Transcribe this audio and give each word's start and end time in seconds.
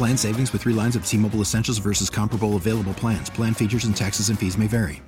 Plan 0.00 0.16
savings 0.16 0.50
with 0.50 0.62
three 0.62 0.72
lines 0.72 0.96
of 0.96 1.04
T 1.04 1.18
Mobile 1.18 1.42
Essentials 1.42 1.76
versus 1.76 2.08
comparable 2.08 2.56
available 2.56 2.94
plans. 2.94 3.28
Plan 3.28 3.52
features 3.52 3.84
and 3.84 3.94
taxes 3.94 4.30
and 4.30 4.38
fees 4.38 4.56
may 4.56 4.66
vary. 4.66 5.02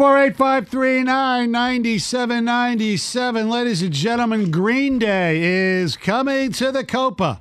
48539 0.00 1.48
9797. 1.48 3.48
Ladies 3.48 3.80
and 3.80 3.92
gentlemen, 3.92 4.50
Green 4.50 4.98
Day 4.98 5.40
is 5.40 5.96
coming 5.96 6.50
to 6.50 6.72
the 6.72 6.82
Copa. 6.82 7.40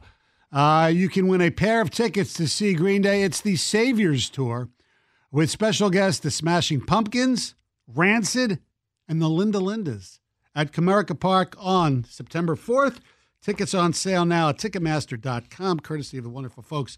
Uh, 0.51 0.91
you 0.93 1.09
can 1.09 1.27
win 1.27 1.41
a 1.41 1.49
pair 1.49 1.81
of 1.81 1.89
tickets 1.89 2.31
to 2.33 2.47
see 2.47 2.75
Green 2.75 3.01
Day. 3.01 3.23
It's 3.23 3.41
the 3.41 3.55
Saviors 3.55 4.29
Tour 4.29 4.69
with 5.31 5.49
special 5.49 5.89
guests 5.89 6.19
the 6.19 6.29
Smashing 6.29 6.81
Pumpkins, 6.81 7.55
Rancid, 7.87 8.59
and 9.07 9.19
the 9.19 9.29
Linda 9.29 9.57
Lindas 9.57 10.19
at 10.53 10.71
Comerica 10.71 11.19
Park 11.19 11.55
on 11.57 12.03
September 12.03 12.55
4th. 12.55 12.99
Tickets 13.41 13.73
on 13.73 13.91
sale 13.93 14.23
now 14.23 14.49
at 14.49 14.57
Ticketmaster.com, 14.59 15.79
courtesy 15.79 16.17
of 16.19 16.23
the 16.23 16.29
wonderful 16.29 16.61
folks 16.61 16.97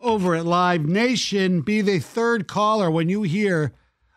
over 0.00 0.34
at 0.34 0.44
Live 0.44 0.84
Nation. 0.86 1.60
Be 1.60 1.80
the 1.82 2.00
third 2.00 2.48
caller 2.48 2.90
when 2.90 3.08
you 3.08 3.22
hear 3.22 3.72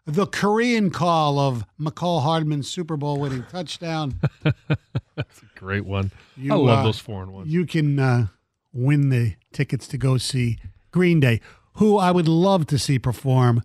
the 0.05 0.25
Korean 0.25 0.89
call 0.89 1.37
of 1.37 1.65
Mecole 1.79 2.23
Hardman's 2.23 2.67
Super 2.67 2.97
Bowl 2.97 3.19
winning 3.19 3.43
touchdown. 3.43 4.15
That's 4.43 5.41
a 5.41 5.59
great 5.59 5.85
one. 5.85 6.11
You, 6.35 6.53
I 6.53 6.55
love 6.55 6.79
uh, 6.79 6.83
those 6.83 6.99
foreign 6.99 7.31
ones. 7.31 7.51
You 7.53 7.65
can 7.67 7.99
uh, 7.99 8.27
win 8.73 9.09
the 9.09 9.35
tickets 9.53 9.87
to 9.89 9.99
go 9.99 10.17
see 10.17 10.57
Green 10.89 11.19
Day, 11.19 11.41
who 11.73 11.97
I 11.97 12.09
would 12.09 12.27
love 12.27 12.65
to 12.67 12.79
see 12.79 12.97
perform 12.97 13.61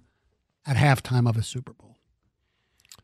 at 0.66 0.76
halftime 0.76 1.26
of 1.26 1.38
a 1.38 1.42
Super 1.42 1.72
Bowl. 1.72 1.96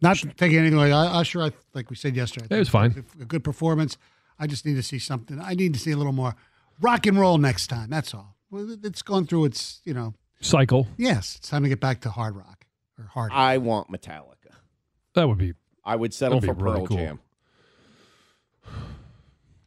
Not 0.03 0.19
taking 0.37 0.59
anything 0.59 0.79
away. 0.79 0.93
I- 0.93 1.21
Usher, 1.21 1.43
I, 1.43 1.53
like 1.73 1.89
we 1.89 1.97
said 1.97 2.15
yesterday, 2.15 2.47
I 2.51 2.57
It 2.57 2.59
was 2.59 2.69
fine. 2.69 3.05
A 3.21 3.25
good 3.25 3.43
performance. 3.43 3.97
I 4.39 4.47
just 4.47 4.65
need 4.65 4.75
to 4.75 4.83
see 4.83 4.99
something. 4.99 5.41
I 5.41 5.55
need 5.55 5.75
to 5.75 5.81
see 5.81 5.91
a 5.91 5.97
little 5.97 6.13
more 6.13 6.35
rock 6.81 7.07
and 7.07 7.19
roll 7.19 7.39
next 7.39 7.67
time. 7.69 7.91
That's 7.91 8.15
all. 8.15 8.37
Well, 8.51 8.71
it- 8.71 8.85
It's 8.85 9.03
gone 9.03 9.27
through 9.27 9.47
its, 9.47 9.81
you 9.85 9.95
know, 9.95 10.15
Cycle. 10.41 10.87
yes, 10.97 11.37
it's 11.37 11.49
time 11.49 11.63
to 11.65 11.69
get 11.69 11.81
back 11.81 12.01
to 12.03 12.11
hard 12.11 12.37
rock 12.37 12.67
or 12.99 13.05
hard. 13.07 13.33
I 13.33 13.59
want 13.59 13.91
Metallica. 13.91 14.55
That 15.15 15.29
would 15.29 15.39
be 15.39 15.55
I 15.85 15.97
would 15.97 16.15
settle 16.15 16.41
for 16.41 16.55
be 16.55 16.63
really 16.63 16.77
Pearl 16.79 16.87
cool. 16.87 16.97
Jam. 16.97 17.19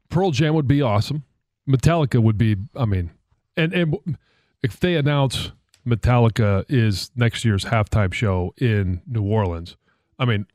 Pearl 0.09 0.31
Jam 0.31 0.53
would 0.55 0.67
be 0.67 0.81
awesome. 0.81 1.23
Metallica 1.67 2.21
would 2.21 2.37
be. 2.37 2.57
I 2.75 2.85
mean, 2.85 3.11
and 3.55 3.73
and 3.73 4.17
if 4.61 4.79
they 4.79 4.95
announce 4.95 5.51
Metallica 5.87 6.65
is 6.69 7.11
next 7.15 7.45
year's 7.45 7.65
halftime 7.65 8.13
show 8.13 8.53
in 8.57 9.01
New 9.07 9.23
Orleans, 9.23 9.77
I 10.19 10.25
mean, 10.25 10.45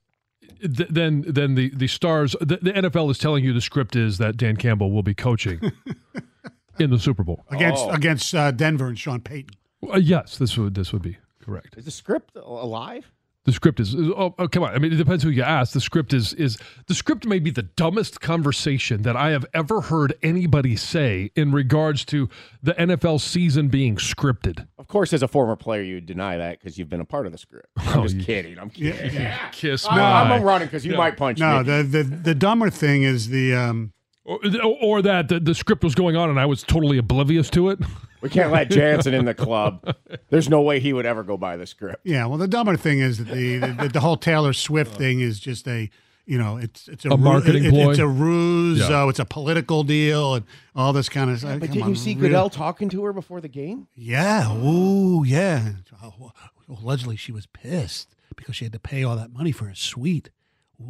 th- 0.61 0.89
then 0.91 1.25
then 1.27 1.55
the 1.55 1.71
the 1.75 1.87
stars 1.89 2.35
the, 2.41 2.59
the 2.63 2.73
NFL 2.73 3.11
is 3.11 3.19
telling 3.19 3.45
you 3.45 3.53
the 3.53 3.61
script 3.61 3.97
is 3.97 4.19
that 4.19 4.37
Dan 4.37 4.57
Campbell 4.57 4.91
will 4.91 5.03
be 5.03 5.15
coaching 5.15 5.73
in 6.79 6.91
the 6.91 6.99
Super 6.99 7.23
Bowl. 7.25 7.45
against 7.51 7.83
Oh. 7.85 7.91
against 7.91 8.35
uh, 8.35 8.51
Denver 8.51 8.87
and 8.89 8.99
Sean 8.99 9.21
Payton. 9.21 9.51
Uh, 9.93 9.97
yes, 9.97 10.39
this 10.39 10.57
would 10.57 10.75
this 10.75 10.93
would 10.93 11.03
be 11.03 11.17
correct. 11.43 11.75
Is 11.77 11.85
the 11.85 11.91
script 11.91 12.37
alive? 12.37 13.11
The 13.47 13.53
script 13.53 13.79
is 13.81 13.95
oh, 13.95 14.35
oh 14.39 14.49
come 14.49 14.65
on. 14.65 14.75
I 14.75 14.79
mean, 14.79 14.93
it 14.93 14.97
depends 14.97 15.23
who 15.23 15.31
you 15.31 15.43
ask. 15.45 15.73
The 15.73 15.81
script 15.81 16.13
is 16.13 16.33
is 16.35 16.59
the 16.89 16.95
script 16.95 17.25
may 17.25 17.39
be 17.39 17.51
the 17.51 17.63
dumbest 17.63 18.21
conversation 18.21 19.03
that 19.03 19.17
I 19.17 19.31
have 19.31 19.47
ever 19.55 19.81
heard 19.83 20.15
anybody 20.23 20.75
say 20.77 21.31
in 21.37 21.53
regards 21.53 22.05
to 22.07 22.29
the 22.63 22.75
NFL 22.75 23.21
season 23.21 23.69
being 23.69 23.97
scripted. 23.97 24.67
Of 24.79 24.89
course, 24.89 25.13
as 25.13 25.23
a 25.23 25.29
former 25.29 25.55
player, 25.57 25.83
you 25.83 25.95
would 25.95 26.07
deny 26.07 26.37
that 26.37 26.59
because 26.59 26.77
you've 26.77 26.89
been 26.89 27.01
a 27.01 27.05
part 27.05 27.25
of 27.27 27.31
the 27.33 27.39
script. 27.39 27.69
I'm 27.77 28.01
Oh, 28.01 28.03
just 28.03 28.17
you- 28.17 28.25
kidding. 28.25 28.59
I'm 28.59 28.69
kidding. 28.69 29.31
Kiss 29.53 29.87
I'm, 29.89 29.99
I'm 30.33 30.43
running 30.43 30.67
because 30.67 30.85
you 30.85 30.97
might 30.97 31.17
punch 31.17 31.39
No, 31.39 31.59
me. 31.59 31.65
the, 31.65 31.83
the 31.85 32.03
the 32.03 32.35
dumber 32.35 32.69
thing 32.69 33.05
is 33.05 33.29
the 33.29 33.55
um, 33.55 33.93
Or, 34.27 34.41
or 34.83 35.03
that 35.03 35.29
the, 35.29 35.39
the 35.39 35.55
script 35.55 35.85
was 35.85 35.95
going 35.95 36.17
on 36.17 36.29
and 36.31 36.41
I 36.41 36.47
was 36.47 36.65
totally 36.65 36.99
oblivious 36.99 37.49
to 37.51 37.71
it. 37.71 37.79
We 38.21 38.29
can't 38.29 38.51
let 38.51 38.71
Jansen 38.71 39.15
in 39.15 39.25
the 39.25 39.35
club. 39.47 39.95
There's 40.31 40.49
no 40.49 40.63
way 40.63 40.81
he 40.81 40.93
would 40.93 41.07
ever 41.07 41.23
go 41.23 41.37
by 41.37 41.57
the 41.57 41.65
script. 41.67 42.01
Yeah, 42.03 42.27
well, 42.27 42.39
the 42.39 42.49
dumber 42.49 42.77
thing 42.77 42.99
is 42.99 43.19
that 43.19 43.29
the 43.29 43.59
the, 43.59 43.89
the 43.95 44.01
whole 44.01 44.17
Taylor 44.17 44.53
Swift 44.53 44.97
thing 44.97 45.21
is 45.21 45.39
just 45.39 45.69
a 45.69 45.89
you 46.25 46.39
know 46.39 46.57
it's 46.57 46.89
it's 46.89 47.05
a, 47.05 47.11
A 47.11 47.17
marketing 47.17 47.67
it- 47.67 47.71
ploy? 47.71 47.91
It's 47.91 48.01
a 48.01 48.07
ruse. 48.09 48.81
Yeah. 48.81 49.05
Uh, 49.05 49.09
it's 49.09 49.21
a 49.21 49.25
political 49.25 49.85
deal 49.85 50.35
and 50.35 50.45
all 50.75 50.93
this 50.93 51.09
kind 51.09 51.31
of 51.31 51.39
stuff. 51.39 51.61
But 51.61 51.71
didn't 51.71 51.89
you 51.89 51.95
see 51.95 52.17
really? 52.17 52.29
Goodell 52.31 52.51
talking 52.51 52.89
to 52.89 53.05
her 53.05 53.13
before 53.13 53.41
the 53.41 53.49
game? 53.49 53.87
Yeah. 53.95 54.53
Ooh, 54.57 55.23
yeah. 55.25 55.75
Oh, 56.03 56.33
Allegedly, 56.69 57.15
she 57.15 57.31
was 57.31 57.47
pissed 57.47 58.09
because 58.35 58.57
she 58.57 58.65
had 58.65 58.73
to 58.73 58.81
pay 58.81 59.05
all 59.05 59.15
that 59.15 59.31
money 59.33 59.53
for 59.53 59.69
a 59.69 59.77
suite. 59.77 60.31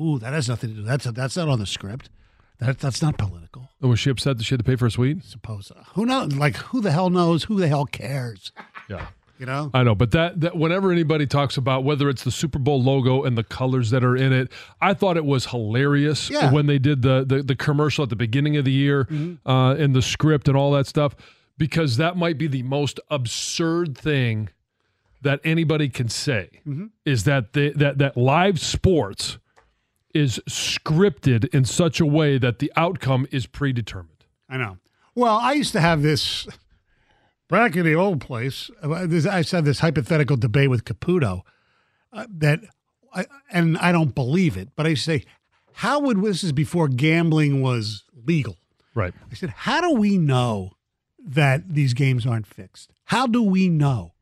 Ooh, 0.00 0.18
that 0.20 0.32
has 0.32 0.48
nothing 0.48 0.70
to 0.70 0.76
do. 0.76 0.82
That's 0.82 1.04
that's 1.04 1.36
not 1.36 1.48
on 1.50 1.58
the 1.58 1.66
script. 1.66 2.08
That 2.58 2.78
that's 2.78 3.02
not 3.02 3.18
political. 3.18 3.70
Was 3.80 4.00
she 4.00 4.10
upset 4.10 4.38
that 4.38 4.44
she 4.44 4.54
had 4.54 4.60
to 4.60 4.64
pay 4.64 4.76
for 4.76 4.86
a 4.86 4.90
suite? 4.90 5.22
Suppose 5.24 5.70
who 5.94 6.06
knows? 6.06 6.34
Like 6.34 6.56
who 6.56 6.80
the 6.80 6.90
hell 6.90 7.10
knows? 7.10 7.44
Who 7.44 7.58
the 7.58 7.68
hell 7.68 7.84
cares? 7.86 8.52
Yeah. 8.88 9.06
You 9.38 9.44
know. 9.44 9.70
I 9.74 9.82
know, 9.82 9.94
but 9.94 10.12
that, 10.12 10.40
that 10.40 10.56
whenever 10.56 10.90
anybody 10.90 11.26
talks 11.26 11.58
about 11.58 11.84
whether 11.84 12.08
it's 12.08 12.24
the 12.24 12.30
Super 12.30 12.58
Bowl 12.58 12.82
logo 12.82 13.22
and 13.24 13.36
the 13.36 13.44
colors 13.44 13.90
that 13.90 14.02
are 14.02 14.16
in 14.16 14.32
it, 14.32 14.50
I 14.80 14.94
thought 14.94 15.18
it 15.18 15.26
was 15.26 15.44
hilarious 15.46 16.30
Yeah. 16.30 16.50
when 16.50 16.64
they 16.66 16.78
did 16.78 17.02
the, 17.02 17.22
the 17.28 17.42
the 17.42 17.54
commercial 17.54 18.02
at 18.04 18.08
the 18.08 18.16
beginning 18.16 18.56
of 18.56 18.64
the 18.64 18.72
year 18.72 19.04
Mm-hmm. 19.04 19.46
uh, 19.46 19.74
and 19.74 19.94
the 19.94 20.00
script 20.00 20.48
and 20.48 20.56
all 20.56 20.70
that 20.72 20.86
stuff, 20.86 21.14
because 21.58 21.98
that 21.98 22.16
might 22.16 22.38
be 22.38 22.46
the 22.46 22.62
most 22.62 22.98
absurd 23.10 23.98
thing 23.98 24.48
that 25.20 25.40
anybody 25.44 25.90
can 25.90 26.08
say 26.08 26.48
Mm-hmm. 26.66 26.86
is 27.04 27.24
that 27.24 27.52
they, 27.52 27.70
that 27.72 27.98
that 27.98 28.16
live 28.16 28.58
sports 28.58 29.36
is 30.16 30.40
scripted 30.48 31.54
in 31.54 31.64
such 31.64 32.00
a 32.00 32.06
way 32.06 32.38
that 32.38 32.58
the 32.58 32.72
outcome 32.74 33.26
is 33.30 33.46
predetermined. 33.46 34.24
I 34.48 34.56
know. 34.56 34.78
Well, 35.14 35.36
I 35.36 35.52
used 35.52 35.72
to 35.72 35.80
have 35.80 36.02
this 36.02 36.48
back 37.48 37.76
in 37.76 37.84
the 37.84 37.94
old 37.94 38.20
place. 38.20 38.70
This, 38.82 39.26
I 39.26 39.42
said 39.42 39.64
this 39.64 39.80
hypothetical 39.80 40.36
debate 40.36 40.70
with 40.70 40.84
Caputo 40.84 41.42
uh, 42.12 42.26
that, 42.30 42.60
I, 43.14 43.26
and 43.50 43.76
I 43.78 43.92
don't 43.92 44.14
believe 44.14 44.56
it, 44.56 44.70
but 44.74 44.86
I 44.86 44.94
say, 44.94 45.24
how 45.74 46.00
would 46.00 46.22
this 46.22 46.42
is 46.42 46.52
before 46.52 46.88
gambling 46.88 47.60
was 47.60 48.04
legal? 48.24 48.56
Right. 48.94 49.12
I 49.30 49.34
said, 49.34 49.50
how 49.50 49.82
do 49.82 49.92
we 49.92 50.16
know 50.16 50.72
that 51.18 51.74
these 51.74 51.92
games 51.92 52.26
aren't 52.26 52.46
fixed? 52.46 52.90
How 53.04 53.26
do 53.26 53.42
we 53.42 53.68
know? 53.68 54.14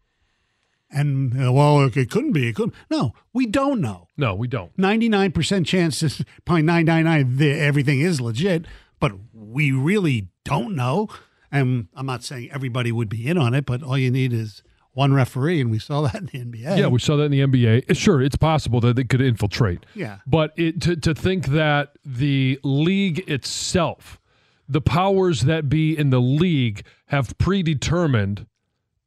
And 0.94 1.32
uh, 1.46 1.52
well, 1.52 1.84
it 1.84 2.10
couldn't 2.10 2.32
be. 2.32 2.48
It 2.48 2.54
couldn't. 2.54 2.74
No, 2.90 3.12
we 3.32 3.46
don't 3.46 3.80
know. 3.80 4.06
No, 4.16 4.34
we 4.34 4.46
don't. 4.46 4.74
99% 4.76 5.66
chances, 5.66 6.24
probably 6.44 6.62
999, 6.62 7.36
the, 7.36 7.50
everything 7.60 8.00
is 8.00 8.20
legit, 8.20 8.66
but 9.00 9.12
we 9.32 9.72
really 9.72 10.28
don't 10.44 10.76
know. 10.76 11.08
And 11.50 11.88
I'm 11.94 12.06
not 12.06 12.22
saying 12.22 12.50
everybody 12.52 12.92
would 12.92 13.08
be 13.08 13.26
in 13.26 13.38
on 13.38 13.54
it, 13.54 13.66
but 13.66 13.82
all 13.82 13.98
you 13.98 14.10
need 14.10 14.32
is 14.32 14.62
one 14.92 15.12
referee, 15.12 15.60
and 15.60 15.70
we 15.70 15.78
saw 15.78 16.02
that 16.02 16.14
in 16.14 16.26
the 16.26 16.58
NBA. 16.58 16.78
Yeah, 16.78 16.86
we 16.86 17.00
saw 17.00 17.16
that 17.16 17.24
in 17.24 17.32
the 17.32 17.40
NBA. 17.40 17.90
Uh, 17.90 17.94
Sure, 17.94 18.22
it's 18.22 18.36
possible 18.36 18.80
that 18.80 18.96
they 18.96 19.04
could 19.04 19.20
infiltrate. 19.20 19.84
Yeah. 19.94 20.18
But 20.26 20.52
it, 20.56 20.80
to, 20.82 20.96
to 20.96 21.14
think 21.14 21.46
that 21.46 21.96
the 22.04 22.60
league 22.62 23.28
itself, 23.28 24.20
the 24.68 24.80
powers 24.80 25.42
that 25.42 25.68
be 25.68 25.96
in 25.98 26.10
the 26.10 26.20
league, 26.20 26.84
have 27.06 27.36
predetermined 27.38 28.46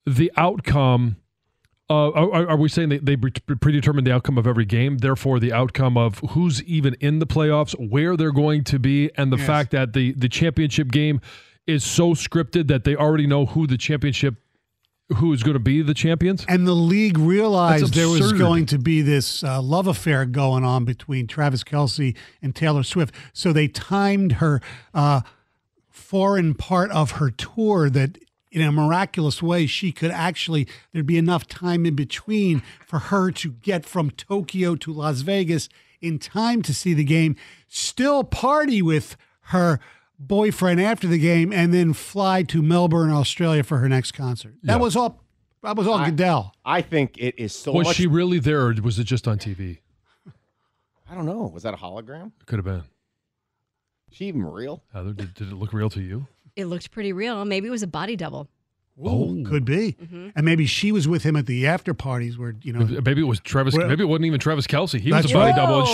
the 0.05 0.31
outcome. 0.37 1.17
Uh, 1.89 2.09
are, 2.11 2.49
are 2.49 2.57
we 2.57 2.67
saying 2.67 2.89
they, 2.89 2.97
they 2.97 3.15
pre- 3.15 3.31
predetermined 3.31 4.05
the 4.05 4.11
outcome 4.13 4.37
of 4.37 4.45
every 4.45 4.65
game? 4.65 4.97
Therefore, 4.97 5.39
the 5.39 5.53
outcome 5.53 5.97
of 5.97 6.19
who's 6.31 6.61
even 6.63 6.95
in 6.99 7.19
the 7.19 7.27
playoffs, 7.27 7.73
where 7.89 8.17
they're 8.17 8.33
going 8.33 8.65
to 8.65 8.77
be, 8.79 9.09
and 9.15 9.31
the 9.31 9.37
Yes. 9.37 9.47
fact 9.47 9.71
that 9.71 9.93
the, 9.93 10.11
the 10.13 10.27
championship 10.27 10.91
game 10.91 11.21
is 11.65 11.85
so 11.85 12.11
scripted 12.13 12.67
that 12.67 12.83
they 12.83 12.95
already 12.95 13.25
know 13.25 13.45
who 13.45 13.67
the 13.67 13.77
championship, 13.77 14.35
who 15.17 15.31
is 15.31 15.43
going 15.43 15.53
to 15.53 15.59
be 15.59 15.81
the 15.81 15.93
champions. 15.93 16.43
And 16.49 16.67
the 16.67 16.73
league 16.73 17.17
realized 17.17 17.93
there 17.93 18.09
was 18.09 18.33
going 18.33 18.65
to 18.65 18.77
be 18.77 19.01
this 19.01 19.41
uh, 19.41 19.61
love 19.61 19.87
affair 19.87 20.25
going 20.25 20.65
on 20.65 20.83
between 20.83 21.25
Travis 21.27 21.63
Kelce 21.63 22.15
and 22.41 22.53
Taylor 22.53 22.83
Swift. 22.83 23.15
So 23.31 23.53
they 23.53 23.69
timed 23.69 24.33
her 24.33 24.59
uh, 24.93 25.21
foreign 25.89 26.53
part 26.53 26.91
of 26.91 27.11
her 27.11 27.31
tour 27.31 27.89
that 27.89 28.17
in 28.62 28.68
a 28.68 28.71
miraculous 28.71 29.42
way 29.42 29.65
she 29.68 29.92
could 29.92 30.12
actually 30.12 30.68
there'd 30.92 31.06
be 31.06 31.18
enough 31.18 31.48
time 31.48 31.86
in 31.86 31.95
between 31.95 32.62
for 32.86 33.00
her 33.00 33.31
to 33.31 33.51
get 33.51 33.86
from 33.86 34.09
Tokyo 34.12 34.75
to 34.75 34.92
Las 34.92 35.21
Vegas 35.21 35.69
in 36.01 36.19
time 36.19 36.62
to 36.62 36.74
see 36.74 36.94
the 36.94 37.04
game, 37.04 37.36
still 37.68 38.24
party 38.24 38.81
with 38.81 39.15
her 39.42 39.80
boyfriend 40.19 40.80
after 40.81 41.07
the 41.07 41.18
game, 41.19 41.51
and 41.54 41.74
then 41.74 41.94
fly 41.94 42.44
to 42.44 42.62
Melbourne, 42.62 43.12
Australia 43.12 43.63
for 43.63 43.77
her 43.80 43.89
next 43.89 44.12
concert. 44.12 44.56
That 44.63 44.74
Yeah. 44.74 44.81
was 44.81 44.95
all. 44.95 45.24
That 45.63 45.75
was 45.75 45.88
all 45.88 45.95
I- 45.95 46.09
Goodell. 46.12 46.54
I 46.63 46.81
think 46.81 47.18
it 47.18 47.33
is 47.38 47.54
so 47.54 47.71
was 47.74 47.88
much. 47.88 47.95
she 47.95 48.06
really 48.07 48.38
there, 48.39 48.68
or 48.68 48.74
was 48.81 49.00
it 49.00 49.06
just 49.06 49.27
on 49.27 49.39
TV? 49.39 49.80
I 51.09 51.15
don't 51.15 51.25
know. 51.25 51.50
Was 51.54 51.63
that 51.63 51.74
a 51.74 51.77
hologram? 51.77 52.31
Could 52.45 52.57
have 52.59 52.65
been. 52.65 52.83
Is 54.12 54.18
she 54.18 54.25
even 54.27 54.44
real? 54.45 54.83
Heather, 54.94 55.13
did, 55.13 55.33
did 55.33 55.48
it 55.51 55.56
look 55.56 55.74
real 55.74 55.89
to 55.89 56.01
you? 56.01 56.27
It 56.57 56.65
looked 56.65 56.92
pretty 56.92 57.13
real. 57.13 57.45
Maybe 57.45 57.68
it 57.68 57.71
was 57.71 57.83
a 57.83 57.88
body 57.88 58.15
double. 58.18 58.50
Oh, 59.01 59.44
could 59.45 59.63
be. 59.63 59.95
And 60.36 60.44
maybe 60.44 60.65
she 60.65 60.92
was 60.92 61.07
with 61.07 61.21
him 61.21 61.36
at 61.36 61.45
the 61.45 61.68
after 61.68 61.94
parties 61.94 62.36
where 62.38 62.56
you 62.63 62.74
know. 62.74 62.83
Maybe 63.06 63.21
it 63.21 63.25
was 63.27 63.39
Travis. 63.39 63.77
Well- 63.77 63.88
maybe 63.88 64.01
it 64.04 64.07
wasn't 64.07 64.25
even 64.25 64.39
Travis 64.39 64.65
Kelce. 64.65 65.00
He 65.00 65.12
was 65.13 65.30
a 65.30 65.33
body 65.33 65.51
right. 65.51 65.56
double, 65.56 65.80
and 65.81 65.88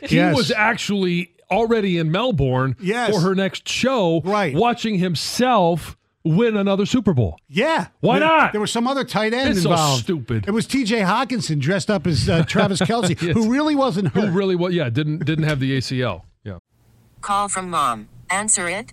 she 0.00 0.06
he 0.06 0.16
Yes. 0.16 0.34
was 0.34 0.50
actually 0.50 1.32
already 1.50 1.98
in 1.98 2.10
Melbourne 2.10 2.74
Yes. 2.80 3.14
for 3.14 3.20
her 3.20 3.34
next 3.34 3.68
show, 3.68 4.22
Right. 4.24 4.54
Watching 4.54 4.98
himself 4.98 5.96
win 6.24 6.56
another 6.56 6.86
Super 6.86 7.12
Bowl. 7.12 7.38
Yeah. 7.46 7.88
Why 8.00 8.18
There- 8.18 8.26
not? 8.28 8.52
There 8.52 8.60
was 8.60 8.72
some 8.72 8.86
other 8.88 9.04
tight 9.04 9.32
end 9.34 9.50
It's 9.50 9.62
so 9.62 9.70
involved. 9.70 10.02
stupid. 10.04 10.48
It 10.48 10.50
was 10.50 10.66
T.J. 10.66 11.00
Hockenson 11.02 11.60
dressed 11.60 11.90
up 11.90 12.06
as 12.06 12.26
uh, 12.28 12.42
Travis 12.48 12.80
Kelce, 12.80 13.16
who 13.18 13.50
really 13.52 13.74
wasn't 13.76 14.08
Who 14.08 14.30
really? 14.30 14.56
What? 14.56 14.72
Yeah, 14.72 14.88
didn't 14.88 15.26
didn't 15.26 15.44
have 15.44 15.60
the 15.60 15.76
ACL. 15.76 16.22
Yeah. 16.42 16.58
Call 17.20 17.48
from 17.48 17.68
mom. 17.70 18.08
Answer 18.30 18.66
it. 18.68 18.92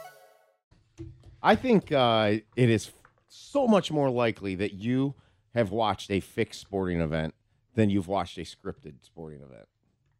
I 1.43 1.55
think 1.55 1.91
uh, 1.91 2.35
it 2.55 2.69
is 2.69 2.91
so 3.27 3.67
much 3.67 3.91
more 3.91 4.09
likely 4.09 4.55
that 4.55 4.73
you 4.73 5.15
have 5.55 5.71
watched 5.71 6.11
a 6.11 6.19
fixed 6.19 6.61
sporting 6.61 7.01
event 7.01 7.33
than 7.75 7.89
you've 7.89 8.07
watched 8.07 8.37
a 8.37 8.41
scripted 8.41 8.93
sporting 9.01 9.41
event, 9.41 9.67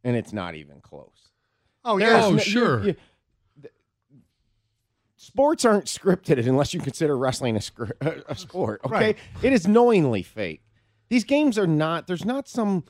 and 0.04 0.16
it's 0.16 0.34
not 0.34 0.56
even 0.56 0.82
close. 0.82 1.30
Oh 1.84 2.00
There's 2.00 2.12
yeah. 2.12 2.26
Oh, 2.26 2.32
no- 2.32 2.38
sure. 2.38 2.80
you- 2.84 2.96
you- 3.62 3.66
sports 5.16 5.66
aren't 5.66 5.86
scripted 5.86 6.46
unless 6.48 6.74
you 6.74 6.80
consider 6.80 7.18
wrestling 7.18 7.56
a, 7.56 7.62
scr- 7.62 7.92
a 8.02 8.36
sport. 8.36 8.82
Okay, 8.86 8.94
Right. 8.96 9.18
it 9.44 9.54
is 9.54 9.68
knowingly 9.68 10.24
fake. 10.24 10.64
These 11.10 11.24
games 11.26 11.58
are 11.58 11.68
not. 11.68 12.08
There's 12.08 12.26
not 12.26 12.48
some 12.48 12.86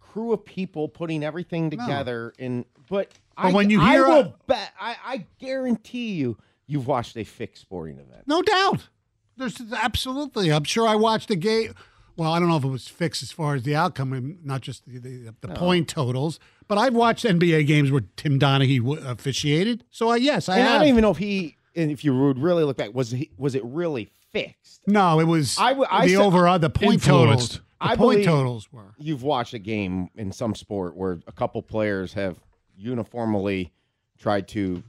crew 0.00 0.32
of 0.32 0.44
people 0.44 0.88
putting 0.88 1.22
everything 1.22 1.70
together. 1.70 2.32
In 2.38 2.64
but, 2.88 3.10
I, 3.36 3.52
when 3.52 3.68
you 3.70 3.80
I 3.80 3.92
hear 3.92 4.04
a- 4.06 4.08
will 4.08 4.34
bet. 4.46 4.72
I, 4.80 4.96
I 5.04 5.26
guarantee 5.38 6.12
you, 6.14 6.38
you've 6.66 6.86
watched 6.86 7.16
a 7.16 7.24
fixed 7.24 7.62
sporting 7.62 7.98
event. 7.98 8.22
No 8.26 8.42
doubt. 8.42 8.88
There's 9.36 9.60
absolutely. 9.76 10.50
I'm 10.52 10.64
sure 10.64 10.86
I 10.88 10.94
watched 10.94 11.30
a 11.30 11.36
game. 11.36 11.74
Well, 12.16 12.32
I 12.32 12.38
don't 12.38 12.48
know 12.48 12.56
if 12.56 12.64
it 12.64 12.68
was 12.68 12.88
fixed 12.88 13.22
as 13.22 13.30
far 13.30 13.54
as 13.56 13.62
the 13.64 13.76
outcome, 13.76 14.38
not 14.42 14.62
just 14.62 14.86
the, 14.86 14.98
the, 14.98 15.34
the 15.42 15.48
point 15.48 15.86
totals, 15.88 16.40
but 16.66 16.78
I've 16.78 16.94
watched 16.94 17.26
NBA 17.26 17.66
games 17.66 17.90
where 17.90 18.00
Tim 18.16 18.38
Donaghy 18.38 18.78
w- 18.78 19.06
officiated. 19.06 19.84
So, 19.90 20.08
I 20.08 20.16
yes, 20.16 20.48
I 20.48 20.58
and 20.60 20.68
I 20.68 20.78
don't 20.78 20.88
even 20.88 21.02
know 21.02 21.10
if 21.10 21.18
he. 21.18 21.56
And 21.74 21.90
if 21.90 22.02
you 22.04 22.18
would 22.18 22.38
really 22.38 22.64
look 22.64 22.78
back, 22.78 22.94
was 22.94 23.10
he, 23.10 23.30
was 23.36 23.54
it 23.54 23.62
really 23.64 24.10
fixed? 24.32 24.80
no, 24.86 25.20
it 25.20 25.24
was 25.24 25.58
I 25.58 25.70
w- 25.70 25.86
I 25.90 26.06
the 26.06 26.14
said- 26.14 26.22
over 26.22 26.48
uh, 26.48 26.56
the 26.56 26.70
point 26.70 27.02
totals. 27.02 27.48
The 27.56 27.60
I 27.82 27.88
point 27.96 27.98
believe- 28.22 28.24
totals 28.26 28.72
were. 28.72 28.94
You've 28.96 29.22
watched 29.22 29.52
a 29.52 29.58
game 29.58 30.08
in 30.16 30.32
some 30.32 30.54
sport 30.54 30.96
where 30.96 31.20
a 31.26 31.32
couple 31.32 31.60
players 31.60 32.14
have 32.14 32.38
uniformly 32.74 33.72
tried 34.18 34.48
to 34.48 34.82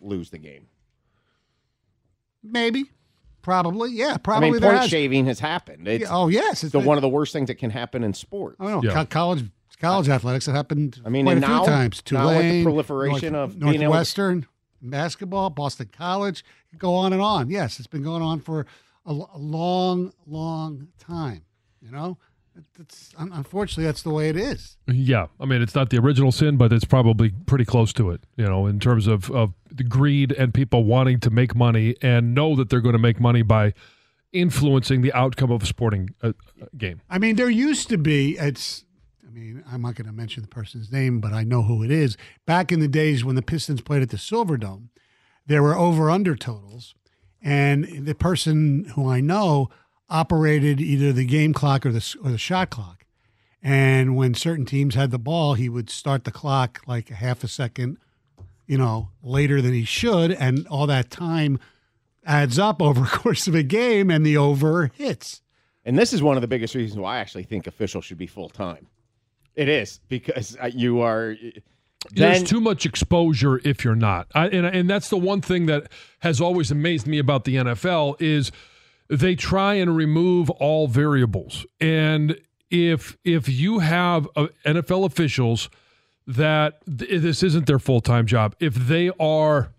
lose 0.00 0.30
the 0.30 0.38
game. 0.38 0.66
Maybe, 2.42 2.84
probably, 3.42 3.92
yeah, 3.92 4.14
I 4.14 4.18
probably. 4.18 4.50
mean, 4.52 4.60
point 4.60 4.76
has- 4.78 4.90
shaving 4.90 5.26
has 5.26 5.40
happened. 5.40 5.86
It's 5.88 6.02
Yeah, 6.02 6.08
oh 6.16 6.28
yes, 6.28 6.62
it's 6.64 6.72
the 6.72 6.80
one 6.80 6.98
of 6.98 7.02
the 7.02 7.08
worst 7.08 7.32
things 7.32 7.46
that 7.48 7.56
can 7.56 7.70
happen 7.70 8.02
in 8.04 8.14
sports. 8.14 8.56
I 8.60 8.64
don't 8.70 8.84
know 8.84 8.90
Yeah. 8.90 8.94
co- 8.94 9.06
college 9.06 9.44
college 9.80 10.08
athletics. 10.08 10.46
It 10.48 10.52
happened. 10.52 11.00
I 11.04 11.08
mean, 11.08 11.24
quite 11.24 11.36
and 11.36 11.44
a 11.44 11.46
few 11.48 11.56
now- 11.56 11.64
times. 11.64 12.02
now 12.10 12.26
with 12.26 12.36
the 12.36 12.42
Tulane, 12.42 12.64
proliferation 12.64 13.32
North- 13.32 13.50
of 13.50 13.58
being 13.58 13.68
able 13.74 13.78
to- 13.78 13.84
Northwestern 13.86 14.46
basketball, 14.80 15.50
Boston 15.50 15.88
College, 15.96 16.44
go 16.78 16.94
on 16.94 17.12
and 17.12 17.20
on. 17.22 17.50
Yes, 17.50 17.78
it's 17.78 17.86
been 17.88 18.02
going 18.02 18.22
on 18.22 18.40
for 18.40 18.66
a 19.06 19.12
long, 19.12 20.12
long 20.26 20.88
time. 20.98 21.42
You 21.80 21.90
know, 21.90 22.18
Unfortunately 23.16 23.84
that's 23.84 24.02
the 24.02 24.10
way 24.10 24.28
it 24.28 24.36
is. 24.36 24.76
Yeah, 24.86 25.26
I 25.40 25.46
mean 25.46 25.62
it's 25.62 25.74
not 25.74 25.90
the 25.90 25.98
original 25.98 26.32
sin, 26.32 26.56
but 26.56 26.72
it's 26.72 26.84
probably 26.84 27.30
pretty 27.46 27.64
close 27.64 27.92
to 27.94 28.10
it. 28.10 28.22
You 28.36 28.44
know, 28.44 28.66
in 28.66 28.80
terms 28.80 29.06
of 29.06 29.30
of 29.30 29.54
the 29.70 29.84
greed 29.84 30.32
and 30.32 30.52
people 30.52 30.84
wanting 30.84 31.20
to 31.20 31.30
make 31.30 31.54
money 31.54 31.96
and 32.02 32.34
know 32.34 32.54
that 32.56 32.68
they're 32.68 32.80
going 32.80 32.94
to 32.94 32.98
make 32.98 33.20
money 33.20 33.42
by 33.42 33.72
influencing 34.32 35.02
the 35.02 35.12
outcome 35.12 35.50
of 35.50 35.62
a 35.62 35.66
sporting 35.66 36.14
uh, 36.22 36.32
uh, 36.60 36.66
game. 36.76 37.00
I 37.08 37.18
mean, 37.18 37.36
there 37.36 37.50
used 37.50 37.88
to 37.90 37.98
be. 37.98 38.36
It's. 38.38 38.84
I 39.26 39.30
mean, 39.30 39.64
I'm 39.70 39.80
not 39.80 39.94
going 39.94 40.06
to 40.06 40.12
mention 40.12 40.42
the 40.42 40.48
person's 40.48 40.92
name, 40.92 41.20
but 41.20 41.32
I 41.32 41.42
know 41.42 41.62
who 41.62 41.82
it 41.82 41.90
is. 41.90 42.18
Back 42.46 42.70
in 42.70 42.80
the 42.80 42.88
days 42.88 43.24
when 43.24 43.34
the 43.34 43.42
Pistons 43.42 43.80
played 43.80 44.02
at 44.02 44.10
the 44.10 44.18
Silverdome, 44.18 44.88
there 45.46 45.62
were 45.62 45.74
over 45.74 46.10
under 46.10 46.36
totals, 46.36 46.94
and 47.40 48.06
the 48.06 48.14
person 48.14 48.84
who 48.94 49.08
I 49.08 49.20
know 49.20 49.70
operated 50.12 50.80
either 50.80 51.12
the 51.12 51.24
game 51.24 51.52
clock 51.54 51.86
or 51.86 51.90
the 51.90 52.16
or 52.22 52.30
the 52.30 52.38
shot 52.38 52.70
clock. 52.70 53.04
And 53.62 54.16
when 54.16 54.34
certain 54.34 54.66
teams 54.66 54.94
had 54.94 55.10
the 55.10 55.18
ball, 55.18 55.54
he 55.54 55.68
would 55.68 55.88
start 55.88 56.24
the 56.24 56.30
clock 56.30 56.82
like 56.86 57.10
a 57.10 57.14
half 57.14 57.42
a 57.42 57.48
second, 57.48 57.96
you 58.66 58.76
know, 58.76 59.10
later 59.22 59.62
than 59.62 59.72
he 59.72 59.84
should, 59.84 60.32
and 60.32 60.66
all 60.66 60.86
that 60.88 61.10
time 61.10 61.58
adds 62.24 62.58
up 62.58 62.82
over 62.82 63.00
the 63.02 63.06
course 63.06 63.46
of 63.46 63.54
a 63.54 63.62
game, 63.62 64.10
and 64.10 64.26
the 64.26 64.36
over 64.36 64.90
hits. 64.94 65.42
And 65.84 65.98
this 65.98 66.12
is 66.12 66.22
one 66.22 66.36
of 66.36 66.42
the 66.42 66.48
biggest 66.48 66.74
reasons 66.74 67.00
why 67.00 67.16
I 67.16 67.20
actually 67.20 67.44
think 67.44 67.66
officials 67.66 68.04
should 68.04 68.18
be 68.18 68.26
full 68.26 68.48
time. 68.48 68.86
It 69.54 69.68
is 69.68 70.00
because 70.08 70.56
uh, 70.60 70.70
you 70.72 71.00
are. 71.00 71.36
There's 72.10 72.42
too 72.42 72.60
much 72.60 72.84
exposure 72.84 73.60
if 73.64 73.84
you're 73.84 73.94
not, 73.94 74.26
I, 74.34 74.48
and 74.48 74.66
and 74.66 74.90
that's 74.90 75.08
the 75.08 75.16
one 75.16 75.40
thing 75.40 75.66
that 75.66 75.88
has 76.18 76.40
always 76.40 76.72
amazed 76.72 77.06
me 77.06 77.18
about 77.18 77.44
the 77.44 77.56
NFL 77.56 78.20
is 78.20 78.50
they 79.12 79.34
try 79.34 79.74
and 79.74 79.94
remove 79.94 80.48
all 80.48 80.88
variables. 80.88 81.66
And 81.80 82.40
if 82.70 83.18
if 83.24 83.46
you 83.46 83.80
have 83.80 84.26
uh, 84.34 84.46
NFL 84.64 85.04
officials 85.04 85.68
that 86.26 86.78
th- 86.86 87.20
this 87.20 87.42
isn't 87.42 87.66
their 87.66 87.78
full 87.78 88.00
time 88.00 88.26
job, 88.26 88.56
if 88.58 88.74
they 88.74 89.10
are, 89.20 89.70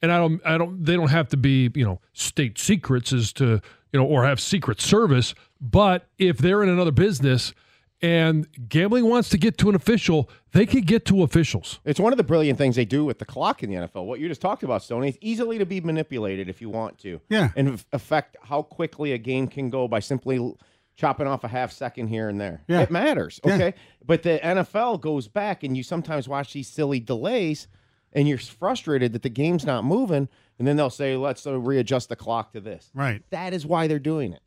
and 0.00 0.12
I 0.12 0.18
don't 0.18 0.40
I 0.46 0.56
don't 0.56 0.84
they 0.84 0.94
don't 0.94 1.10
have 1.10 1.28
to 1.30 1.36
be 1.36 1.70
you 1.74 1.84
know 1.84 2.00
state 2.12 2.58
secrets 2.58 3.12
as 3.12 3.32
to 3.34 3.60
you 3.92 4.00
know 4.00 4.06
or 4.06 4.24
have 4.24 4.40
secret 4.40 4.80
service, 4.80 5.34
but 5.60 6.06
if 6.18 6.38
they're 6.38 6.62
in 6.62 6.68
another 6.68 6.92
business. 6.92 7.52
And 8.00 8.46
gambling 8.68 9.08
wants 9.08 9.28
to 9.30 9.38
get 9.38 9.58
to 9.58 9.68
an 9.68 9.74
official, 9.74 10.30
they 10.52 10.66
can 10.66 10.82
get 10.82 11.04
to 11.06 11.22
officials. 11.22 11.80
It's 11.84 11.98
one 11.98 12.12
of 12.12 12.16
the 12.16 12.22
brilliant 12.22 12.56
things 12.56 12.76
they 12.76 12.84
do 12.84 13.04
with 13.04 13.18
the 13.18 13.24
clock 13.24 13.62
in 13.62 13.70
the 13.70 13.76
NFL. 13.76 14.04
What 14.06 14.20
you 14.20 14.28
just 14.28 14.40
talked 14.40 14.62
about, 14.62 14.84
Stoney, 14.84 15.08
it's 15.08 15.18
easily 15.20 15.58
to 15.58 15.66
be 15.66 15.80
manipulated 15.80 16.48
if 16.48 16.60
you 16.60 16.70
want 16.70 16.98
to. 16.98 17.20
Yeah. 17.28 17.50
And 17.56 17.82
affect 17.92 18.36
how 18.42 18.62
quickly 18.62 19.12
a 19.12 19.18
game 19.18 19.48
can 19.48 19.68
go 19.68 19.88
by 19.88 19.98
simply 19.98 20.54
chopping 20.94 21.26
off 21.26 21.42
a 21.42 21.48
half 21.48 21.72
second 21.72 22.08
here 22.08 22.28
and 22.28 22.40
there. 22.40 22.62
Yeah. 22.68 22.82
It 22.82 22.90
matters. 22.90 23.40
Yeah. 23.44 23.54
Okay. 23.54 23.74
But 24.04 24.22
the 24.22 24.40
NFL 24.42 25.00
goes 25.00 25.26
back 25.26 25.64
and 25.64 25.76
you 25.76 25.82
sometimes 25.82 26.28
watch 26.28 26.52
these 26.52 26.68
silly 26.68 27.00
delays 27.00 27.66
and 28.12 28.28
you're 28.28 28.38
frustrated 28.38 29.12
that 29.12 29.22
the 29.22 29.28
game's 29.28 29.64
not 29.64 29.84
moving. 29.84 30.28
And 30.58 30.66
then 30.66 30.76
they'll 30.76 30.90
say, 30.90 31.16
let's 31.16 31.46
uh, 31.46 31.58
readjust 31.58 32.08
the 32.08 32.16
clock 32.16 32.52
to 32.52 32.60
this. 32.60 32.90
Right. 32.94 33.22
That 33.30 33.54
is 33.54 33.64
why 33.64 33.86
they're 33.86 33.98
doing 33.98 34.32
it. 34.32 34.40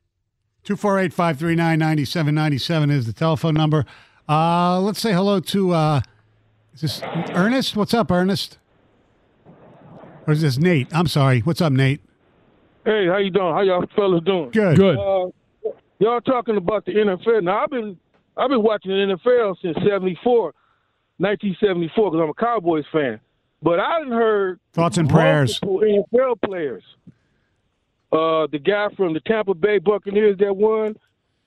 248 0.63 1.11
539 1.11 1.79
9797 1.79 2.91
is 2.91 3.05
the 3.07 3.13
telephone 3.13 3.55
number. 3.55 3.85
Uh, 4.29 4.79
let's 4.79 4.99
say 4.99 5.11
hello 5.11 5.39
to 5.39 5.71
uh, 5.71 6.01
is 6.73 6.81
this 6.81 7.01
Ernest? 7.33 7.75
What's 7.75 7.93
up, 7.93 8.11
Ernest? 8.11 8.57
Or 10.27 10.33
is 10.33 10.41
this 10.41 10.57
Nate? 10.57 10.87
I'm 10.95 11.07
sorry. 11.07 11.39
What's 11.39 11.61
up, 11.61 11.73
Nate? 11.73 12.01
Hey, 12.85 13.07
how 13.07 13.17
you 13.17 13.31
doing? 13.31 13.53
How 13.53 13.61
y'all 13.61 13.85
fellas 13.95 14.23
doing? 14.23 14.51
Good. 14.51 14.77
Good. 14.77 14.97
Uh, 14.97 15.31
y'all 15.99 16.21
talking 16.21 16.57
about 16.57 16.85
the 16.85 16.93
NFL. 16.93 17.43
Now 17.43 17.63
I've 17.63 17.69
been 17.69 17.97
I've 18.37 18.49
been 18.49 18.61
watching 18.63 18.91
the 18.91 19.15
NFL 19.15 19.55
since 19.61 19.75
74, 19.83 20.53
1974 21.17 22.11
because 22.11 22.23
I'm 22.23 22.29
a 22.29 22.33
Cowboys 22.33 22.85
fan. 22.91 23.19
But 23.63 23.79
I 23.79 23.99
didn't 23.99 24.13
heard 24.13 24.59
Thoughts 24.73 24.97
and 24.97 25.09
prayers. 25.09 25.59
NFL 25.59 26.41
players. 26.45 26.83
Uh, 28.11 28.47
the 28.51 28.59
guy 28.59 28.87
from 28.97 29.13
the 29.13 29.19
Tampa 29.21 29.53
Bay 29.53 29.79
Buccaneers 29.79 30.37
that 30.39 30.55
won, 30.55 30.95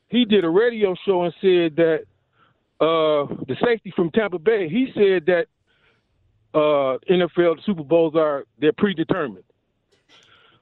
he 0.09 0.25
did 0.25 0.45
a 0.45 0.49
radio 0.49 0.95
show 1.05 1.25
and 1.25 1.35
said 1.41 1.77
that 1.77 2.05
uh, 2.81 3.27
the 3.47 3.57
safety 3.65 3.93
from 3.95 4.11
Tampa 4.11 4.39
Bay, 4.39 4.69
he 4.69 4.87
said 4.95 5.27
that 5.27 5.47
uh, 6.55 6.99
NFL 7.11 7.65
Super 7.65 7.83
Bowls 7.85 8.15
are 8.17 8.45
they're 8.59 8.73
predetermined. 8.73 9.45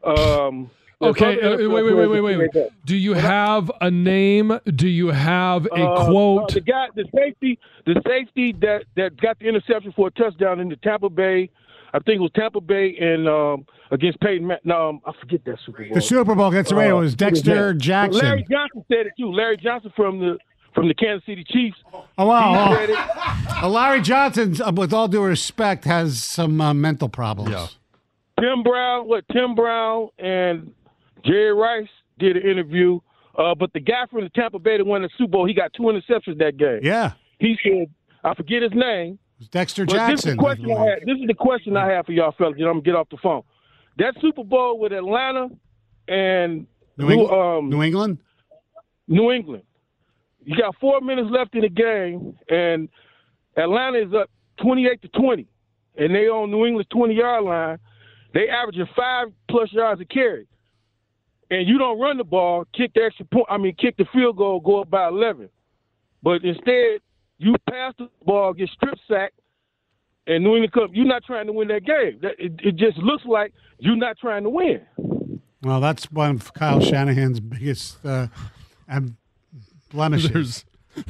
Um, 0.04 0.70
Okay, 1.04 1.40
uh, 1.40 1.56
wait, 1.56 1.66
wait, 1.66 1.94
wait, 2.08 2.20
wait, 2.20 2.36
wait. 2.54 2.68
Do 2.86 2.94
you 2.96 3.14
have 3.14 3.72
a 3.80 3.90
name? 3.90 4.56
Do 4.76 4.86
you 4.86 5.08
have 5.08 5.66
a 5.66 5.82
Uh, 5.82 6.04
quote? 6.06 6.52
the 6.54 6.60
guy, 6.60 6.86
the 6.94 7.04
safety, 7.12 7.58
the 7.86 8.00
safety 8.06 8.52
that 8.60 8.84
that 8.94 9.16
got 9.20 9.36
the 9.40 9.46
interception 9.48 9.90
for 9.96 10.06
a 10.06 10.10
touchdown 10.12 10.60
in 10.60 10.68
the 10.68 10.76
Tampa 10.76 11.08
Bay. 11.10 11.50
I 11.94 11.98
think 11.98 12.16
it 12.16 12.20
was 12.20 12.30
Tampa 12.34 12.60
Bay 12.60 12.96
and 13.00 13.28
um, 13.28 13.66
against 13.90 14.18
Peyton. 14.20 14.46
Ma- 14.46 14.56
no, 14.64 14.90
um, 14.90 15.00
I 15.06 15.12
forget 15.20 15.44
that 15.44 15.58
Super 15.66 15.84
Bowl. 15.84 15.94
The 15.94 16.00
Super 16.00 16.34
Bowl 16.34 16.50
gets 16.50 16.72
away. 16.72 16.88
It 16.88 16.92
was 16.92 17.12
Uh, 17.12 17.16
Dexter 17.16 17.72
yeah. 17.72 17.78
Jackson. 17.78 18.22
Larry 18.22 18.46
Johnson 18.50 18.84
said 18.88 19.06
it 19.06 19.12
too. 19.18 19.30
Larry 19.32 19.56
Johnson 19.58 19.92
from 19.94 20.18
the 20.18 20.38
from 20.74 20.88
the 20.88 20.94
Kansas 20.94 21.26
City 21.26 21.44
Chiefs. 21.44 21.76
Oh, 22.16 22.26
wow. 22.26 22.52
He 22.52 22.74
oh. 22.74 22.76
said 22.78 22.90
it. 22.90 23.62
Uh, 23.62 23.68
Larry 23.68 24.00
Johnson, 24.00 24.56
uh, 24.62 24.72
with 24.74 24.94
all 24.94 25.06
due 25.06 25.22
respect, 25.22 25.84
has 25.84 26.22
some 26.22 26.60
uh, 26.62 26.72
mental 26.72 27.10
problems. 27.10 27.50
Yeah. 27.50 27.66
Tim 28.40 28.62
Brown, 28.62 29.06
what 29.06 29.24
Tim 29.30 29.54
Brown 29.54 30.08
and 30.18 30.72
Jerry 31.26 31.52
Rice 31.52 31.88
did 32.18 32.36
an 32.38 32.50
interview. 32.50 33.00
Uh, 33.36 33.54
but 33.54 33.70
the 33.74 33.80
guy 33.80 34.04
from 34.10 34.22
the 34.22 34.30
Tampa 34.30 34.58
Bay 34.58 34.78
that 34.78 34.86
won 34.86 35.02
the 35.02 35.10
Super 35.18 35.32
Bowl, 35.32 35.46
he 35.46 35.52
got 35.52 35.72
two 35.74 35.82
interceptions 35.82 36.38
that 36.38 36.56
game. 36.56 36.80
Yeah. 36.82 37.12
He 37.38 37.56
said, 37.62 37.92
I 38.24 38.34
forget 38.34 38.62
his 38.62 38.72
name. 38.74 39.18
Dexter 39.50 39.84
But 39.86 39.92
this 40.08 40.20
is 40.20 40.24
Jackson. 40.24 40.36
the 40.36 40.42
question 40.42 40.70
I 40.70 40.84
had. 40.84 40.98
This 41.06 41.18
is 41.18 41.26
the 41.26 41.34
question 41.34 41.76
I 41.76 41.86
have 41.92 42.06
for 42.06 42.12
y'all 42.12 42.32
fellas. 42.38 42.54
and 42.58 42.66
I'm 42.66 42.72
gonna 42.74 42.82
get 42.82 42.94
off 42.94 43.08
the 43.10 43.16
phone. 43.22 43.42
That 43.98 44.14
Super 44.20 44.44
Bowl 44.44 44.78
with 44.78 44.92
Atlanta 44.92 45.48
and 46.08 46.66
New, 46.96 47.10
England? 47.10 47.30
um, 47.32 47.68
New 47.70 47.82
England? 47.82 48.18
New 49.08 49.30
England. 49.32 49.62
You 50.44 50.56
got 50.56 50.74
four 50.80 51.00
minutes 51.00 51.28
left 51.30 51.54
in 51.54 51.60
the 51.62 51.68
game, 51.68 52.36
and 52.48 52.88
Atlanta 53.56 53.98
is 53.98 54.12
up 54.14 54.30
28 54.62 55.02
to 55.02 55.08
20, 55.08 55.46
and 55.98 56.14
they 56.14 56.26
on 56.28 56.50
New 56.50 56.66
England's 56.66 56.88
20 56.90 57.14
yard 57.14 57.44
line. 57.44 57.78
They 58.34 58.48
averaging 58.48 58.86
five 58.96 59.28
plus 59.50 59.72
yards 59.72 60.00
a 60.00 60.04
carry, 60.06 60.46
and 61.50 61.68
you 61.68 61.78
don't 61.78 62.00
run 62.00 62.16
the 62.18 62.24
ball, 62.24 62.64
kick 62.74 62.92
the 62.94 63.04
extra 63.04 63.26
point. 63.26 63.46
I 63.50 63.58
mean, 63.58 63.74
kick 63.76 63.96
the 63.98 64.06
field 64.12 64.36
goal, 64.36 64.58
go 64.60 64.80
up 64.80 64.90
by 64.90 65.06
11. 65.08 65.48
But 66.22 66.42
instead, 66.44 67.00
you 67.42 67.54
pass 67.68 67.94
the 67.98 68.08
ball, 68.24 68.52
get 68.52 68.68
strip 68.70 68.94
sacked, 69.08 69.38
and 70.26 70.44
New 70.44 70.54
England 70.56 70.72
come. 70.72 70.88
You're 70.92 71.06
not 71.06 71.24
trying 71.24 71.46
to 71.46 71.52
win 71.52 71.68
that 71.68 71.84
game. 71.84 72.18
That, 72.22 72.32
it, 72.38 72.52
it 72.62 72.76
just 72.76 72.98
looks 72.98 73.24
like 73.24 73.52
you're 73.78 73.96
not 73.96 74.18
trying 74.18 74.44
to 74.44 74.50
win. 74.50 74.80
Well, 75.62 75.80
that's 75.80 76.10
one 76.10 76.30
of 76.36 76.54
Kyle 76.54 76.80
Shanahan's 76.80 77.40
biggest 77.40 78.04
uh, 78.04 78.26
blemishes. 79.90 80.64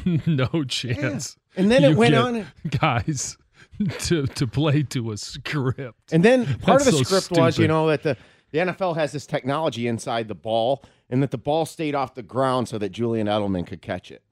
There's 0.04 0.26
no 0.26 0.64
chance. 0.64 1.36
And 1.56 1.70
then 1.70 1.84
it 1.84 1.96
went 1.96 2.12
get 2.12 2.20
on- 2.22 2.46
guys 2.78 3.36
to 4.00 4.26
to 4.26 4.46
play 4.46 4.82
to 4.84 5.12
a 5.12 5.16
script. 5.16 6.12
And 6.12 6.24
then 6.24 6.46
part 6.60 6.80
of 6.80 6.86
the 6.86 6.92
so 6.92 7.02
script 7.02 7.30
was, 7.32 7.58
you 7.58 7.68
know, 7.68 7.88
that 7.88 8.02
the, 8.02 8.16
the 8.50 8.58
NFL 8.58 8.96
has 8.96 9.12
this 9.12 9.26
technology 9.26 9.86
inside 9.86 10.28
the 10.28 10.34
ball, 10.34 10.84
and 11.10 11.22
that 11.22 11.30
the 11.30 11.38
ball 11.38 11.66
stayed 11.66 11.94
off 11.94 12.14
the 12.14 12.22
ground 12.22 12.68
so 12.68 12.78
that 12.78 12.90
Julian 12.90 13.26
Edelman 13.26 13.66
could 13.66 13.82
catch 13.82 14.10
it. 14.10 14.22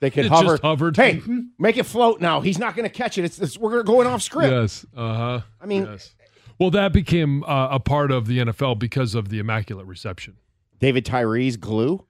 They 0.00 0.10
could 0.10 0.26
It 0.26 0.30
hover. 0.30 0.50
just 0.50 0.62
hovered. 0.62 0.96
Hey, 0.96 1.20
make 1.58 1.76
it 1.76 1.84
float 1.84 2.20
now. 2.20 2.40
He's 2.40 2.58
not 2.58 2.76
going 2.76 2.88
to 2.88 2.94
catch 2.94 3.18
it. 3.18 3.24
It's, 3.24 3.38
it's 3.38 3.58
we're 3.58 3.82
going 3.82 4.06
off 4.06 4.22
script. 4.22 4.52
Yes. 4.52 4.86
Uh 4.96 5.14
huh. 5.14 5.40
I 5.60 5.66
mean- 5.66 5.86
yes. 5.86 6.14
well, 6.58 6.70
that 6.70 6.92
became 6.92 7.42
uh, 7.44 7.68
a 7.72 7.80
part 7.80 8.10
of 8.10 8.26
the 8.26 8.38
NFL 8.38 8.78
because 8.78 9.14
of 9.14 9.28
the 9.28 9.38
immaculate 9.38 9.86
reception. 9.86 10.36
David 10.78 11.04
Tyree's 11.04 11.56
glue. 11.56 12.04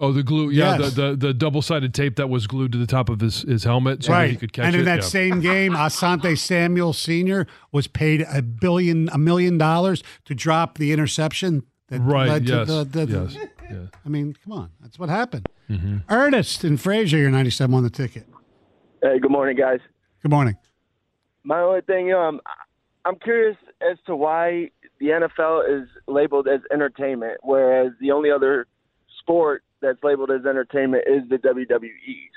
Oh, 0.00 0.10
the 0.10 0.24
glue. 0.24 0.50
Yeah, 0.50 0.78
Yes. 0.78 0.94
the, 0.94 1.10
the 1.10 1.16
the 1.28 1.34
double 1.34 1.62
sided 1.62 1.94
tape 1.94 2.16
that 2.16 2.28
was 2.28 2.48
glued 2.48 2.72
to 2.72 2.78
the 2.78 2.88
top 2.88 3.08
of 3.08 3.20
his, 3.20 3.42
his 3.42 3.62
helmet 3.62 4.02
so 4.02 4.12
right. 4.12 4.30
he 4.30 4.36
could 4.36 4.52
catch 4.52 4.64
and 4.64 4.74
in 4.74 4.80
it. 4.80 4.84
that 4.86 4.96
yeah. 4.96 5.00
same 5.02 5.40
game, 5.40 5.74
Asante 5.74 6.36
Samuel 6.36 6.92
Sr. 6.92 7.46
was 7.70 7.86
paid 7.86 8.22
a 8.28 8.42
billion, 8.42 9.08
a 9.10 9.18
million 9.18 9.58
dollars 9.58 10.02
to 10.24 10.34
drop 10.34 10.78
the 10.78 10.90
interception 10.92 11.62
that 11.86 12.00
right. 12.00 12.28
led 12.28 12.48
yes. 12.48 12.66
to 12.66 12.82
the. 12.84 13.06
the, 13.06 13.12
yes. 13.30 13.36
The 13.72 13.80
yeah. 13.82 13.98
I 14.04 14.08
mean, 14.08 14.34
come 14.42 14.52
on. 14.52 14.70
That's 14.80 14.98
what 14.98 15.08
happened. 15.08 15.46
Mm-hmm. 15.70 15.98
Ernest 16.08 16.64
and 16.64 16.80
Frazier, 16.80 17.18
you're 17.18 17.30
97 17.30 17.74
on 17.74 17.82
the 17.82 17.90
ticket. 17.90 18.26
Hey, 19.02 19.18
good 19.18 19.30
morning, 19.30 19.56
guys. 19.56 19.80
Good 20.22 20.30
morning. 20.30 20.56
My 21.44 21.60
only 21.60 21.80
thing, 21.80 22.12
um, 22.12 22.40
I'm 23.04 23.16
curious 23.16 23.56
as 23.80 23.98
to 24.06 24.14
why 24.14 24.70
the 25.00 25.06
NFL 25.06 25.82
is 25.82 25.88
labeled 26.06 26.46
as 26.46 26.60
entertainment, 26.72 27.38
whereas 27.42 27.92
the 28.00 28.12
only 28.12 28.30
other 28.30 28.66
sport 29.18 29.64
that's 29.80 29.98
labeled 30.04 30.30
as 30.30 30.46
entertainment 30.46 31.04
is 31.08 31.28
the 31.28 31.36
WWE. 31.36 31.90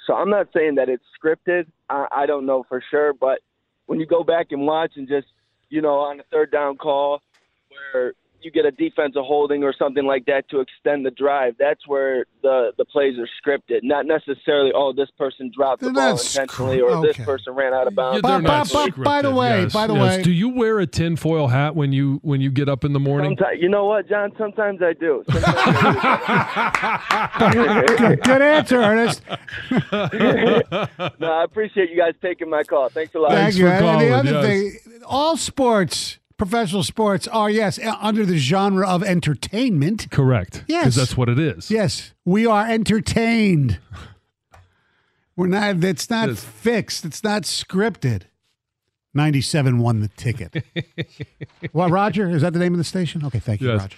So 0.08 0.16
I'm 0.16 0.30
not 0.30 0.48
saying 0.54 0.76
that 0.76 0.90
it's 0.90 1.04
scripted. 1.22 1.68
I, 1.90 2.08
I 2.12 2.26
don't 2.26 2.48
know 2.48 2.66
for 2.68 2.84
sure, 2.90 3.14
but 3.14 3.40
when 3.86 4.00
you 4.00 4.08
go 4.08 4.24
back 4.24 4.48
and 4.50 4.66
watch 4.66 4.94
and 4.96 5.08
just, 5.08 5.28
you 5.70 5.82
know, 5.82 6.00
on 6.00 6.20
a 6.20 6.24
third 6.32 6.52
down 6.52 6.78
call 6.78 7.22
where 7.70 8.14
you 8.46 8.52
get 8.52 8.66
a 8.66 8.72
defensive 8.72 9.24
holding 9.26 9.64
or 9.64 9.74
something 9.78 10.06
like 10.06 10.26
that 10.28 10.48
to 10.50 10.60
extend 10.62 11.06
the 11.06 11.12
drive, 11.12 11.56
that's 11.60 11.86
where 11.88 12.26
the 12.44 12.72
the 12.78 12.86
plays 12.86 13.16
are 13.18 13.28
scripted, 13.44 13.80
not 13.84 14.06
necessarily 14.06 14.72
oh 14.74 14.94
this 14.94 15.10
person 15.18 15.52
dropped 15.56 15.82
the 15.82 15.88
They're 15.88 15.94
ball 15.94 16.10
not 16.12 16.20
scr- 16.20 16.42
intentionally 16.42 16.80
or 16.82 16.92
okay. 16.92 17.08
this 17.08 17.18
person 17.26 17.54
ran 17.56 17.74
out 17.74 17.88
of 17.88 17.96
bounds. 17.96 18.22
Yeah, 18.24 18.40
By- 18.40 18.64
by- 18.64 18.90
by- 18.90 19.04
by 19.04 19.22
the 19.24 19.32
way, 19.32 19.64
yes, 19.64 19.74
by 19.74 19.88
the 19.88 19.96
yes. 19.96 20.18
way- 20.18 20.24
do 20.24 20.32
you 20.32 20.50
wear 20.50 20.80
a 20.80 20.86
tinfoil 20.88 21.48
hat 21.48 21.76
when 21.76 21.92
you 21.92 22.20
when 22.24 22.40
you 22.40 22.52
get 22.52 22.70
up 22.70 22.86
in 22.86 22.94
the 22.94 23.00
morning? 23.00 23.36
Sometimes, 23.38 23.62
you 23.62 23.68
know 23.70 23.86
what, 23.86 24.08
John? 24.08 24.32
Sometimes 24.38 24.82
I 24.82 24.94
do. 24.94 25.24
Sometimes 25.32 25.56
good, 27.98 28.24
good 28.24 28.42
answer, 28.42 28.78
Ernest. 28.78 29.22
I 29.92 31.12
no, 31.20 31.32
I 31.32 31.44
appreciate 31.44 31.90
you 31.90 31.98
guys 31.98 32.14
taking 32.22 32.50
my 32.50 32.64
call. 32.64 32.90
Thanks 32.90 33.14
a 33.16 33.20
lot. 33.20 33.32
Thank 33.32 33.56
Thanks 33.56 33.58
you. 33.58 33.66
for 33.66 33.72
And 33.72 34.02
the 34.02 34.10
other 34.12 34.32
yes. 34.32 34.46
thing, 34.84 35.02
all 35.06 35.38
sports 35.38 36.20
professional 36.38 36.84
sports 36.84 37.28
are, 37.28 37.50
yes, 37.50 37.80
uh, 37.80 37.96
under 38.02 38.26
the 38.26 38.38
genre 38.38 38.88
of 38.88 39.04
entertainment. 39.04 40.10
Correct. 40.12 40.64
Yes. 40.68 40.84
Because 40.84 40.96
that's 40.96 41.18
what 41.18 41.30
it 41.30 41.40
is. 41.40 41.70
Yes, 41.72 42.14
we 42.26 42.46
are 42.46 42.68
entertained. 42.68 43.80
We're 45.36 45.48
not, 45.48 45.84
it's 45.84 46.10
not 46.10 46.30
Yes. 46.30 46.44
fixed, 46.44 47.06
it's 47.06 47.24
not 47.24 47.44
scripted. 47.44 48.24
97 49.14 49.80
won 49.80 50.02
the 50.02 50.10
ticket. 50.10 50.64
well, 51.74 51.90
Roger, 51.90 52.30
is 52.30 52.42
that 52.42 52.54
the 52.54 52.60
name 52.60 52.74
of 52.74 52.78
the 52.78 52.84
station? 52.84 53.26
Okay, 53.26 53.40
thank 53.40 53.62
you, 53.62 53.70
Yes. 53.70 53.82
Roger. 53.82 53.98